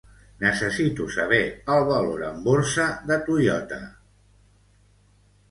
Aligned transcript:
Necessito 0.43 1.05
saber 1.15 1.41
el 1.73 1.85
valor 1.89 2.23
en 2.31 2.41
borsa 2.47 2.89
de 3.11 3.19
Toyota. 3.29 3.79